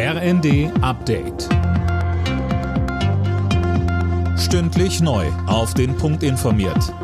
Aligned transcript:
RND 0.00 0.70
Update. 0.80 1.48
Stündlich 4.38 5.00
neu. 5.00 5.26
Auf 5.48 5.74
den 5.74 5.96
Punkt 5.96 6.22
informiert. 6.22 6.94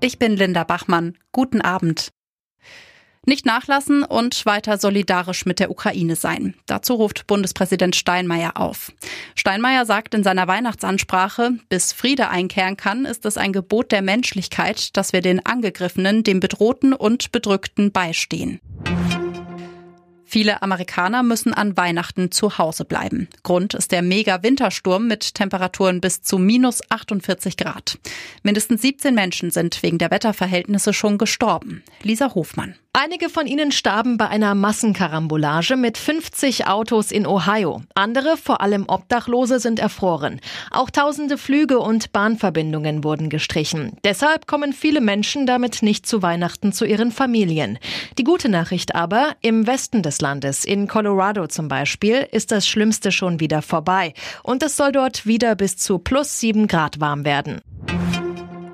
Ich 0.00 0.18
bin 0.18 0.36
Linda 0.36 0.64
Bachmann. 0.64 1.16
Guten 1.30 1.60
Abend. 1.60 2.10
Nicht 3.24 3.46
nachlassen 3.46 4.02
und 4.02 4.46
weiter 4.46 4.78
solidarisch 4.78 5.46
mit 5.46 5.60
der 5.60 5.70
Ukraine 5.70 6.16
sein. 6.16 6.56
Dazu 6.66 6.94
ruft 6.94 7.28
Bundespräsident 7.28 7.94
Steinmeier 7.94 8.56
auf. 8.56 8.90
Steinmeier 9.36 9.86
sagt 9.86 10.12
in 10.14 10.24
seiner 10.24 10.48
Weihnachtsansprache, 10.48 11.52
bis 11.68 11.92
Friede 11.92 12.30
einkehren 12.30 12.76
kann, 12.76 13.04
ist 13.04 13.24
es 13.26 13.36
ein 13.36 13.52
Gebot 13.52 13.92
der 13.92 14.02
Menschlichkeit, 14.02 14.96
dass 14.96 15.12
wir 15.12 15.20
den 15.20 15.46
Angegriffenen, 15.46 16.24
dem 16.24 16.40
Bedrohten 16.40 16.92
und 16.92 17.30
Bedrückten 17.30 17.92
beistehen. 17.92 18.60
Viele 20.36 20.60
Amerikaner 20.60 21.22
müssen 21.22 21.54
an 21.54 21.78
Weihnachten 21.78 22.30
zu 22.30 22.58
Hause 22.58 22.84
bleiben. 22.84 23.26
Grund 23.42 23.72
ist 23.72 23.90
der 23.90 24.02
Mega-Wintersturm 24.02 25.06
mit 25.06 25.34
Temperaturen 25.34 26.02
bis 26.02 26.20
zu 26.20 26.36
minus 26.36 26.82
48 26.90 27.56
Grad. 27.56 27.98
Mindestens 28.42 28.82
17 28.82 29.14
Menschen 29.14 29.50
sind 29.50 29.82
wegen 29.82 29.96
der 29.96 30.10
Wetterverhältnisse 30.10 30.92
schon 30.92 31.16
gestorben. 31.16 31.82
Lisa 32.02 32.34
Hofmann. 32.34 32.74
Einige 32.98 33.28
von 33.28 33.46
ihnen 33.46 33.72
starben 33.72 34.16
bei 34.16 34.26
einer 34.28 34.54
Massenkarambolage 34.54 35.76
mit 35.76 35.98
50 35.98 36.66
Autos 36.66 37.12
in 37.12 37.26
Ohio. 37.26 37.82
Andere, 37.94 38.38
vor 38.38 38.62
allem 38.62 38.86
Obdachlose, 38.88 39.60
sind 39.60 39.78
erfroren. 39.78 40.40
Auch 40.70 40.88
tausende 40.88 41.36
Flüge 41.36 41.78
und 41.78 42.12
Bahnverbindungen 42.12 43.04
wurden 43.04 43.28
gestrichen. 43.28 43.98
Deshalb 44.02 44.46
kommen 44.46 44.72
viele 44.72 45.02
Menschen 45.02 45.44
damit 45.44 45.82
nicht 45.82 46.06
zu 46.06 46.22
Weihnachten 46.22 46.72
zu 46.72 46.86
ihren 46.86 47.12
Familien. 47.12 47.78
Die 48.16 48.24
gute 48.24 48.48
Nachricht 48.48 48.94
aber, 48.94 49.36
im 49.42 49.66
Westen 49.66 50.02
des 50.02 50.22
Landes, 50.22 50.64
in 50.64 50.88
Colorado 50.88 51.48
zum 51.48 51.68
Beispiel, 51.68 52.26
ist 52.32 52.50
das 52.50 52.66
Schlimmste 52.66 53.12
schon 53.12 53.40
wieder 53.40 53.60
vorbei. 53.60 54.14
Und 54.42 54.62
es 54.62 54.74
soll 54.74 54.92
dort 54.92 55.26
wieder 55.26 55.54
bis 55.54 55.76
zu 55.76 55.98
plus 55.98 56.40
sieben 56.40 56.66
Grad 56.66 56.98
warm 56.98 57.26
werden. 57.26 57.60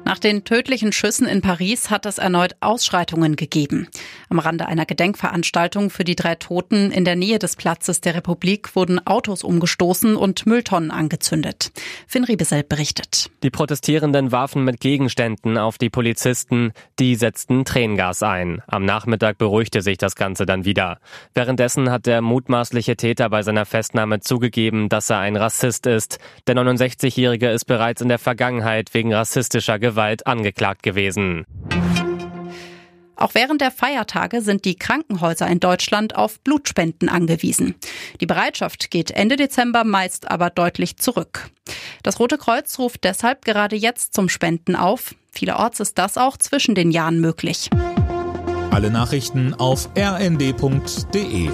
Nach 0.04 0.18
den 0.18 0.44
tödlichen 0.44 0.92
Schüssen 0.92 1.28
in 1.28 1.42
Paris 1.42 1.88
hat 1.88 2.06
es 2.06 2.18
erneut 2.18 2.56
Ausschreitungen 2.60 3.36
gegeben. 3.36 3.88
Am 4.28 4.40
Rande 4.40 4.66
einer 4.66 4.84
Gedenkveranstaltung 4.84 5.90
für 5.90 6.02
die 6.02 6.16
drei 6.16 6.34
Toten 6.34 6.90
in 6.90 7.04
der 7.04 7.14
Nähe 7.14 7.38
des 7.38 7.54
Platzes 7.54 8.00
der 8.00 8.16
Republik 8.16 8.74
wurden 8.74 9.06
Autos 9.06 9.44
umgestoßen 9.44 10.16
und 10.16 10.44
Mülltonnen 10.44 10.90
angezündet. 10.90 11.70
Finn 12.08 12.24
Riebesel 12.24 12.64
berichtet. 12.64 13.30
Die 13.44 13.50
Protestierenden 13.50 14.32
warfen 14.32 14.64
mit 14.64 14.80
Gegenständen 14.80 15.56
auf 15.56 15.78
die 15.78 15.90
Polizisten, 15.90 16.72
die 16.98 17.14
setzten 17.14 17.64
Tränengas 17.64 18.22
ein. 18.22 18.60
Am 18.66 18.84
Nachmittag 18.84 19.38
beruhigte 19.38 19.82
sich 19.82 19.98
das 19.98 20.16
Ganze 20.16 20.46
dann 20.46 20.64
wieder. 20.64 20.98
Währenddessen 21.32 21.90
hat 21.90 22.06
der 22.06 22.22
mutmaßliche 22.22 22.96
Täter 22.96 23.30
bei 23.30 23.42
seiner 23.42 23.66
Festnahme 23.66 24.20
zugegeben, 24.20 24.88
dass 24.88 25.10
er 25.10 25.18
ein 25.18 25.36
Rassist 25.36 25.86
ist. 25.86 26.18
Der 26.48 26.56
69-Jährige 26.56 27.50
ist 27.50 27.66
bereits 27.66 28.02
in 28.02 28.08
der 28.08 28.18
Vergangenheit 28.18 28.92
wegen 28.94 29.14
rassistischer 29.14 29.78
Gewalt 29.78 29.91
Gewalt 29.92 30.26
angeklagt 30.26 30.82
gewesen. 30.82 31.44
Auch 33.14 33.34
während 33.34 33.60
der 33.60 33.70
Feiertage 33.70 34.40
sind 34.40 34.64
die 34.64 34.74
Krankenhäuser 34.74 35.46
in 35.46 35.60
Deutschland 35.60 36.16
auf 36.16 36.40
Blutspenden 36.40 37.10
angewiesen. 37.10 37.74
Die 38.20 38.26
Bereitschaft 38.26 38.90
geht 38.90 39.10
Ende 39.10 39.36
Dezember 39.36 39.84
meist 39.84 40.30
aber 40.30 40.48
deutlich 40.48 40.96
zurück. 40.96 41.50
Das 42.02 42.18
Rote 42.18 42.38
Kreuz 42.38 42.78
ruft 42.78 43.04
deshalb 43.04 43.44
gerade 43.44 43.76
jetzt 43.76 44.14
zum 44.14 44.28
Spenden 44.30 44.74
auf. 44.74 45.14
Vielerorts 45.30 45.78
ist 45.80 45.98
das 45.98 46.16
auch 46.16 46.36
zwischen 46.38 46.74
den 46.74 46.90
Jahren 46.90 47.20
möglich. 47.20 47.68
Alle 48.70 48.90
Nachrichten 48.90 49.52
auf 49.54 49.90
rnd.de 49.96 51.50